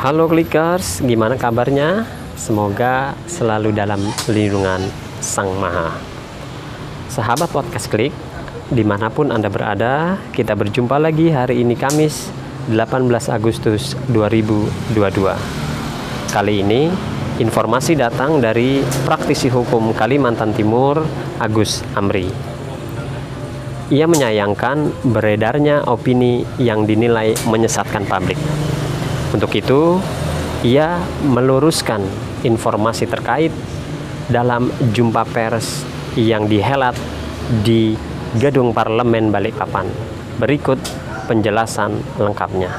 [0.00, 2.08] Halo Klikers, gimana kabarnya?
[2.32, 4.00] Semoga selalu dalam
[4.32, 4.80] lindungan
[5.20, 5.92] Sang Maha.
[7.12, 8.08] Sahabat Podcast Klik,
[8.72, 12.32] di mana pun Anda berada, kita berjumpa lagi hari ini Kamis
[12.72, 15.36] 18 Agustus 2022.
[16.32, 16.88] Kali ini,
[17.36, 21.04] informasi datang dari praktisi hukum Kalimantan Timur,
[21.36, 22.32] Agus Amri.
[23.92, 28.40] Ia menyayangkan beredarnya opini yang dinilai menyesatkan publik.
[29.30, 30.02] Untuk itu,
[30.66, 32.02] ia meluruskan
[32.42, 33.54] informasi terkait
[34.26, 35.86] dalam jumpa pers
[36.18, 36.98] yang dihelat
[37.62, 37.94] di
[38.42, 39.86] Gedung Parlemen Balikpapan.
[40.42, 40.82] Berikut
[41.30, 42.74] penjelasan lengkapnya.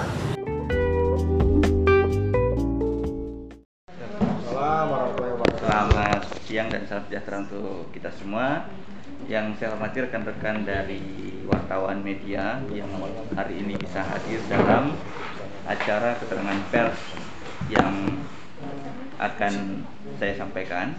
[5.55, 8.67] Selamat siang dan salam sejahtera untuk kita semua.
[9.31, 10.99] Yang saya hormati rekan-rekan dari
[11.47, 12.91] wartawan media yang
[13.39, 14.97] hari ini bisa hadir dalam
[15.65, 16.99] acara keterangan pers
[17.69, 18.19] yang
[19.21, 19.85] akan
[20.17, 20.97] saya sampaikan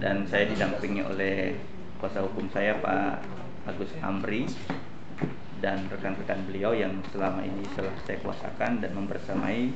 [0.00, 1.54] dan saya didampingi oleh
[2.00, 3.20] kuasa hukum saya Pak
[3.68, 4.48] Agus Amri
[5.64, 9.72] dan rekan-rekan beliau yang selama ini telah saya kuasakan dan membersamai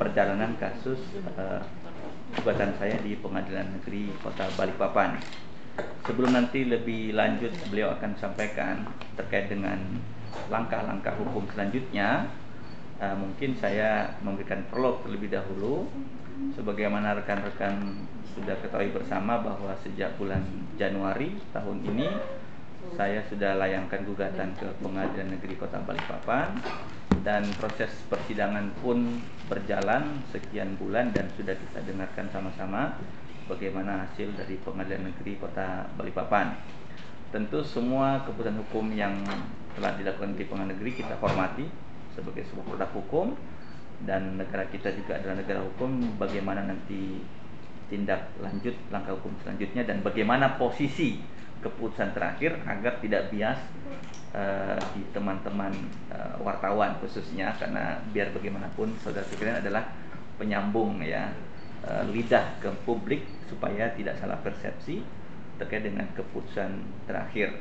[0.00, 0.96] perjalanan kasus
[1.36, 1.60] uh,
[2.80, 5.20] saya di Pengadilan Negeri Kota Balikpapan.
[6.08, 8.88] Sebelum nanti lebih lanjut beliau akan sampaikan
[9.20, 9.76] terkait dengan
[10.48, 12.32] langkah-langkah hukum selanjutnya,
[13.00, 15.88] uh, mungkin saya memberikan prolog terlebih dahulu.
[16.52, 17.96] Sebagaimana rekan-rekan
[18.36, 20.44] sudah ketahui bersama bahwa sejak bulan
[20.76, 22.12] Januari tahun ini
[22.92, 26.60] saya sudah layangkan gugatan ke Pengadilan Negeri Kota Balikpapan
[27.24, 33.00] dan proses persidangan pun berjalan sekian bulan dan sudah kita dengarkan sama-sama
[33.48, 36.52] bagaimana hasil dari Pengadilan Negeri Kota Balikpapan.
[37.32, 39.24] Tentu semua keputusan hukum yang
[39.72, 41.85] telah dilakukan di Pengadilan Negeri kita hormati
[42.16, 43.26] sebagai sebuah produk hukum
[44.04, 47.20] dan negara kita juga adalah negara hukum bagaimana nanti
[47.86, 51.22] tindak lanjut langkah hukum selanjutnya dan bagaimana posisi
[51.62, 53.56] keputusan terakhir agar tidak bias
[54.36, 55.72] uh, di teman-teman
[56.12, 59.88] uh, wartawan khususnya karena biar bagaimanapun saudara sekalian adalah
[60.36, 61.32] penyambung ya
[61.88, 65.00] uh, lidah ke publik supaya tidak salah persepsi
[65.56, 67.56] terkait dengan keputusan terakhir.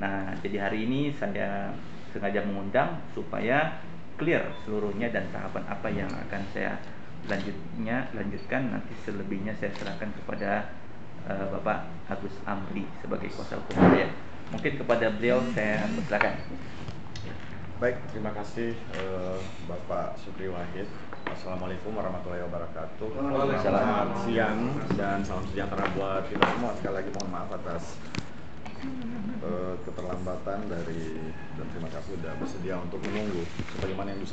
[0.00, 1.76] Nah, jadi hari ini saya
[2.10, 3.78] sengaja mengundang supaya
[4.16, 6.78] clear seluruhnya dan tahapan apa yang akan saya
[7.24, 10.68] lanjutnya lanjutkan nanti selebihnya saya serahkan kepada
[11.24, 14.12] uh, Bapak Agus Amri sebagai kuasa hukum saya.
[14.52, 16.34] Mungkin kepada beliau saya persilakan.
[17.80, 20.86] Baik, terima kasih uh, Bapak Sukri Wahid.
[21.24, 23.08] Assalamualaikum warahmatullahi wabarakatuh.
[23.64, 26.76] Selamat siang dan salam sejahtera buat kita semua.
[26.76, 27.96] Sekali lagi mohon maaf atas
[29.84, 31.20] keterlambatan dari
[31.54, 33.44] dan terima kasih sudah bersedia untuk menunggu
[33.76, 34.24] sebagaimana yang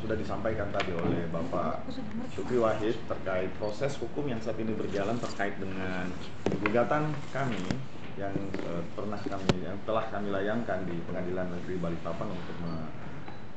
[0.00, 1.84] sudah disampaikan tadi oleh Bapak
[2.32, 6.08] Sukri Wahid terkait proses hukum yang saat ini berjalan terkait dengan
[6.64, 7.62] gugatan kami
[8.16, 12.56] yang uh, pernah kami yang telah kami layangkan di Pengadilan Negeri Balikpapan untuk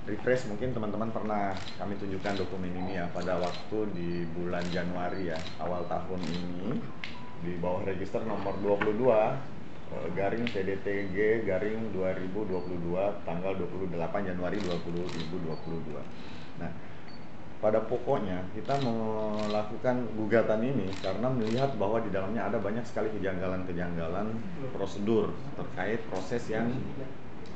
[0.08, 5.40] refresh mungkin teman-teman pernah kami tunjukkan dokumen ini ya pada waktu di bulan Januari ya
[5.60, 6.80] awal tahun ini
[7.44, 9.36] di bawah register nomor 22 uh,
[10.16, 16.60] garing CDTG garing 2022 tanggal 28 Januari 2022.
[16.60, 16.72] Nah,
[17.58, 24.30] pada pokoknya kita melakukan gugatan ini karena melihat bahwa di dalamnya ada banyak sekali kejanggalan-kejanggalan
[24.76, 26.70] prosedur terkait proses yang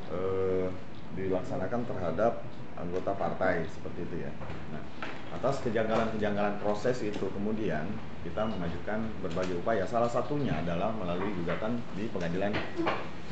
[0.09, 0.67] eh,
[1.13, 2.41] dilaksanakan terhadap
[2.79, 4.31] anggota partai seperti itu ya.
[4.73, 4.83] Nah,
[5.31, 7.87] atas kejanggalan-kejanggalan proses itu kemudian
[8.21, 9.83] kita mengajukan berbagai upaya.
[9.87, 12.53] Salah satunya adalah melalui gugatan di Pengadilan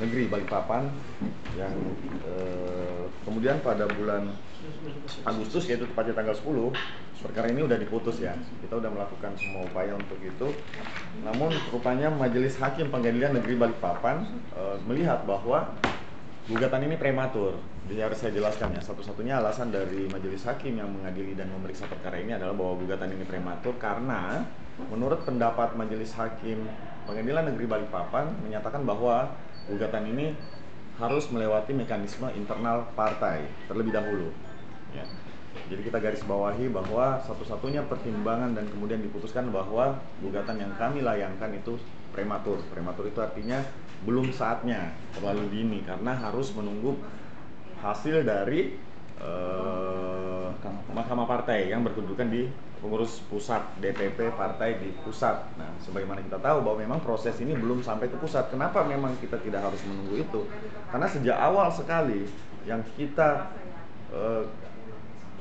[0.02, 0.90] Negeri Balikpapan
[1.60, 1.74] yang
[2.26, 4.32] eh, kemudian pada bulan
[5.28, 6.74] Agustus yaitu tepatnya tanggal 10
[7.20, 8.32] perkara ini sudah diputus ya
[8.64, 10.56] kita sudah melakukan semua upaya untuk itu
[11.24, 14.24] namun rupanya Majelis Hakim Pengadilan Negeri Balikpapan
[14.56, 15.76] e, melihat bahwa
[16.50, 17.62] gugatan ini prematur.
[17.86, 18.82] Jadi harus saya jelaskan ya.
[18.82, 23.22] Satu-satunya alasan dari Majelis Hakim yang mengadili dan memeriksa perkara ini adalah bahwa gugatan ini
[23.22, 24.50] prematur karena
[24.90, 26.66] menurut pendapat Majelis Hakim
[27.06, 29.30] Pengadilan Negeri Balikpapan menyatakan bahwa
[29.70, 30.34] gugatan ini
[30.98, 34.34] harus melewati mekanisme internal partai terlebih dahulu.
[34.94, 35.06] Ya.
[35.70, 41.54] Jadi kita garis bawahi bahwa satu-satunya pertimbangan dan kemudian diputuskan bahwa gugatan yang kami layangkan
[41.54, 41.78] itu
[42.12, 42.62] prematur.
[42.72, 43.62] Prematur itu artinya
[44.04, 46.96] belum saatnya, terlalu dini karena harus menunggu
[47.84, 48.76] hasil dari
[49.20, 50.52] uh,
[50.92, 52.48] Mahkamah Partai yang berkedudukan di
[52.80, 55.44] pengurus pusat DPP partai di pusat.
[55.60, 58.48] Nah, sebagaimana kita tahu bahwa memang proses ini belum sampai ke pusat.
[58.52, 60.42] Kenapa memang kita tidak harus menunggu itu?
[60.88, 62.24] Karena sejak awal sekali
[62.64, 63.52] yang kita
[64.16, 64.48] uh,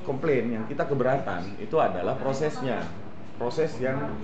[0.02, 2.82] komplain, yang kita keberatan itu adalah prosesnya,
[3.38, 4.18] proses yang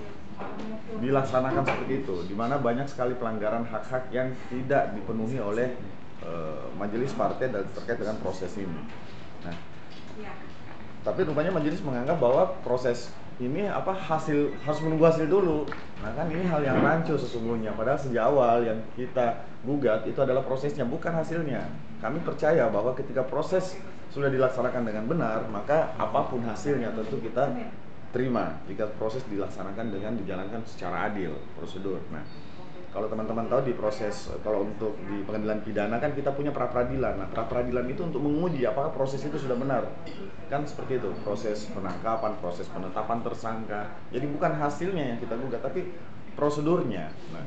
[0.99, 5.75] dilaksanakan seperti itu, di mana banyak sekali pelanggaran hak-hak yang tidak dipenuhi oleh
[6.23, 8.81] uh, majelis partai dan terkait dengan proses ini.
[9.47, 9.55] Nah,
[11.05, 15.67] tapi rupanya majelis menganggap bahwa proses ini apa hasil harus menunggu hasil dulu.
[15.99, 17.75] Nah kan ini hal yang rancu sesungguhnya.
[17.75, 21.67] Padahal sejak awal yang kita gugat itu adalah prosesnya bukan hasilnya.
[21.99, 23.75] Kami percaya bahwa ketika proses
[24.15, 27.51] sudah dilaksanakan dengan benar, maka apa pun hasilnya tentu kita
[28.15, 31.99] terima jika proses dilaksanakan dengan dijalankan secara adil prosedur.
[32.15, 32.23] Nah,
[32.95, 37.19] kalau teman-teman tahu di proses kalau untuk di pengadilan pidana kan kita punya pra peradilan.
[37.19, 39.83] Nah, pra peradilan itu untuk menguji apakah proses itu sudah benar.
[40.47, 43.91] Kan seperti itu, proses penangkapan, proses penetapan tersangka.
[44.15, 45.91] Jadi bukan hasilnya yang kita gugat tapi
[46.39, 47.11] prosedurnya.
[47.35, 47.43] Nah,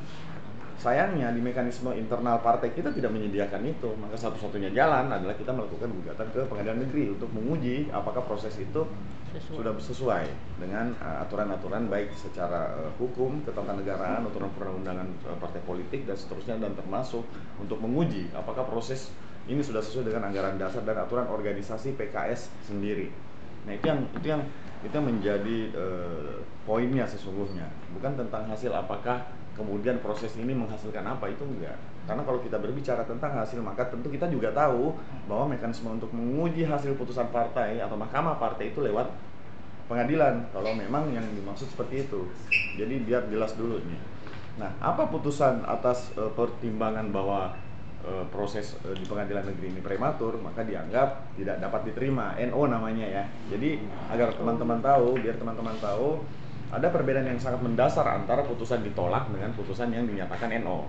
[0.79, 3.91] sayangnya di mekanisme internal partai kita tidak menyediakan itu.
[3.99, 8.87] Maka satu-satunya jalan adalah kita melakukan gugatan ke pengadilan negeri untuk menguji apakah proses itu
[9.35, 9.55] sesuai.
[9.59, 10.25] sudah sesuai
[10.57, 16.15] dengan uh, aturan-aturan uh, baik secara uh, hukum ketatanegaraan aturan perundang-undangan uh, partai politik dan
[16.17, 17.27] seterusnya dan termasuk
[17.61, 19.11] untuk menguji apakah proses
[19.45, 23.11] ini sudah sesuai dengan anggaran dasar dan aturan organisasi PKS sendiri.
[23.67, 24.43] Nah itu yang itu yang
[24.79, 27.67] itu yang menjadi uh, poinnya sesungguhnya.
[27.99, 29.27] Bukan tentang hasil apakah
[29.59, 31.75] kemudian proses ini menghasilkan apa itu enggak.
[32.07, 34.95] Karena kalau kita berbicara tentang hasil maka tentu kita juga tahu
[35.27, 39.11] bahwa mekanisme untuk menguji hasil putusan partai atau mahkamah partai itu lewat
[39.91, 40.47] pengadilan.
[40.55, 42.31] Kalau memang yang dimaksud seperti itu.
[42.79, 44.19] Jadi biar jelas dulu nih
[44.59, 47.55] nah apa putusan atas e, pertimbangan bahwa
[48.03, 52.35] e, proses e, di pengadilan negeri ini prematur maka dianggap tidak dapat diterima.
[52.51, 53.23] NO namanya ya.
[53.47, 53.79] Jadi
[54.11, 56.19] agar teman-teman tahu biar teman-teman tahu
[56.69, 60.85] ada perbedaan yang sangat mendasar antara putusan ditolak dengan putusan yang dinyatakan NO.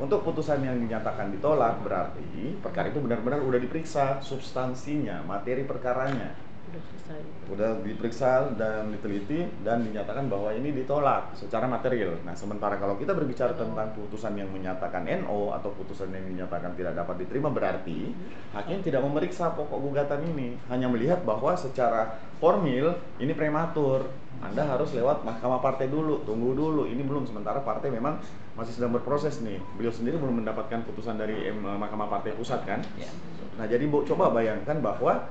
[0.00, 6.32] Untuk putusan yang dinyatakan ditolak berarti perkara itu benar-benar sudah diperiksa substansinya, materi perkaranya
[6.70, 7.20] udah selesai.
[7.50, 12.22] Udah diperiksa dan diteliti dan dinyatakan bahwa ini ditolak secara material.
[12.22, 16.94] Nah, sementara kalau kita berbicara tentang putusan yang menyatakan NO atau putusan yang dinyatakan tidak
[16.94, 18.14] dapat diterima berarti
[18.54, 24.06] hakim tidak memeriksa pokok gugatan ini, hanya melihat bahwa secara formil ini prematur.
[24.40, 26.88] Anda harus lewat mahkamah partai dulu, tunggu dulu.
[26.88, 28.16] Ini belum sementara partai memang
[28.56, 29.60] masih sedang berproses nih.
[29.76, 32.80] Beliau sendiri belum mendapatkan putusan dari mahkamah partai pusat kan.
[32.96, 33.12] Ya.
[33.60, 35.28] Nah, jadi Bu coba bayangkan bahwa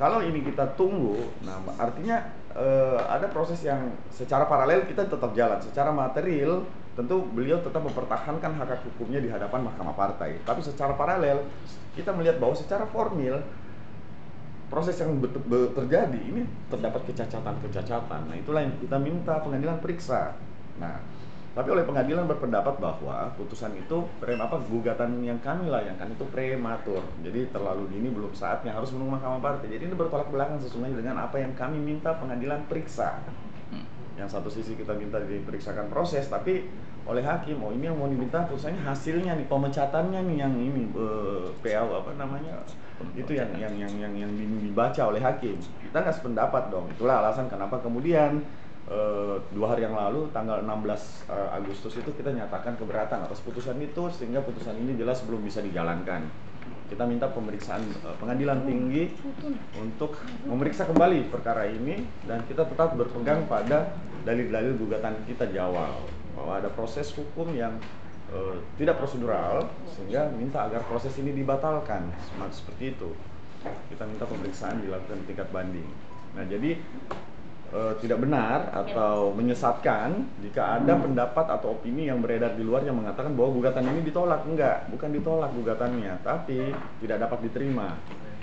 [0.00, 2.22] kalau ini kita tunggu, nah artinya
[2.54, 5.58] uh, ada proses yang secara paralel kita tetap jalan.
[5.60, 6.64] Secara material
[6.94, 10.38] tentu beliau tetap mempertahankan hak hak hukumnya di hadapan mahkamah partai.
[10.46, 11.44] Tapi secara paralel
[11.98, 13.42] kita melihat bahwa secara formil
[14.68, 15.16] proses yang
[15.74, 18.28] terjadi ini terdapat kecacatan-kecacatan.
[18.28, 20.36] Nah itulah yang kita minta pengadilan periksa.
[20.80, 21.00] Nah
[21.58, 27.02] tapi oleh pengadilan berpendapat bahwa putusan itu prem apa gugatan yang kami layangkan itu prematur.
[27.24, 29.66] Jadi terlalu dini belum saatnya harus menunggu mahkamah partai.
[29.74, 33.18] Jadi ini bertolak belakang sesungguhnya dengan apa yang kami minta pengadilan periksa.
[34.18, 36.66] Yang satu sisi kita minta diperiksakan proses, tapi
[37.06, 41.46] oleh hakim, oh ini yang mau diminta putusannya hasilnya nih pemecatannya nih yang ini eh,
[41.62, 42.60] PA apa namanya
[43.14, 45.54] itu yang yang yang yang yang dibaca oleh hakim.
[45.80, 46.90] Kita nggak sependapat dong.
[46.90, 48.42] Itulah alasan kenapa kemudian
[48.88, 50.96] Eh, dua hari yang lalu tanggal 16 uh,
[51.28, 55.60] eh, Agustus itu kita nyatakan keberatan atas putusan itu sehingga putusan ini jelas belum bisa
[55.60, 56.24] dijalankan.
[56.88, 59.12] Kita minta pemeriksaan uh, pengadilan tinggi
[59.76, 60.16] untuk
[60.48, 63.92] memeriksa kembali perkara ini dan kita tetap berpegang pada
[64.24, 66.04] dalil-dalil gugatan kita di awal
[66.36, 67.76] bahwa ada proses hukum yang
[68.32, 72.08] uh, tidak prosedural sehingga minta agar proses ini dibatalkan
[72.52, 73.10] seperti itu.
[73.90, 75.88] Kita minta pemeriksaan dilakukan tingkat banding.
[76.38, 76.78] Nah, jadi
[77.72, 82.96] uh, tidak benar atau menyesatkan jika ada pendapat atau opini yang beredar di luar yang
[82.96, 84.44] mengatakan bahwa gugatan ini ditolak.
[84.48, 86.72] Enggak bukan ditolak gugatannya tapi
[87.04, 87.96] tidak dapat diterima.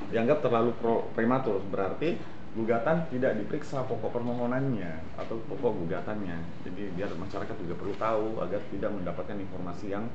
[0.10, 1.62] Dianggap terlalu pro, prematur.
[1.65, 2.17] Berarti
[2.55, 6.63] gugatan tidak diperiksa pokok permohonannya atau pokok gugatannya.
[6.63, 10.05] Jadi biar masyarakat juga perlu tahu agar tidak mendapatkan informasi yang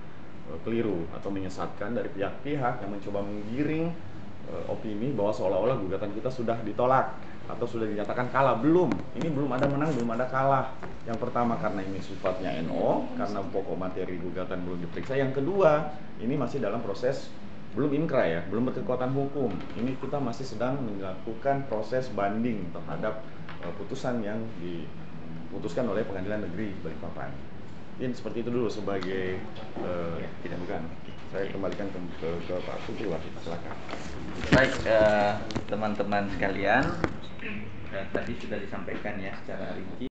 [0.49, 3.93] uh, keliru atau menyesatkan dari pihak-pihak yang mencoba menggiring
[4.49, 7.13] uh, opini bahwa seolah-olah gugatan kita sudah ditolak
[7.47, 8.59] atau sudah dinyatakan kalah?
[8.59, 8.91] Belum.
[9.17, 10.75] Ini belum ada menang belum ada kalah.
[11.09, 15.17] Yang pertama karena ini sifatnya NO karena pokok materi gugatan belum diperiksa.
[15.17, 17.31] Yang kedua ini masih dalam proses
[17.71, 19.55] belum inkrah ya belum berkekuatan hukum.
[19.79, 23.23] Ini kita masih sedang melakukan proses banding terhadap
[23.63, 27.31] uh, putusan yang diputuskan oleh pengadilan negeri Balikpapan
[28.01, 29.37] ini seperti itu dulu sebagai
[29.85, 30.83] uh, tidak bukan
[31.31, 33.07] saya kembalikan ke, ke, ke Pak Sugri
[33.39, 33.77] silakan
[34.51, 35.33] baik eh,
[35.71, 36.83] teman-teman uh, sekalian
[37.93, 40.11] dan tadi sudah disampaikan ya secara rinci.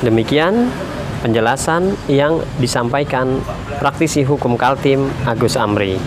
[0.00, 0.72] Demikian
[1.20, 3.44] penjelasan yang disampaikan
[3.76, 6.00] praktisi hukum Kaltim Agus Amri.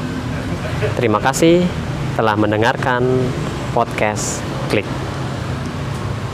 [0.97, 1.61] Terima kasih
[2.17, 3.05] telah mendengarkan
[3.77, 4.41] podcast
[4.73, 5.02] Klik.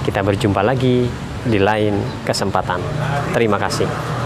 [0.10, 1.06] Kita berjumpa lagi
[1.46, 2.82] di lain kesempatan.
[3.30, 4.19] Terima kasih.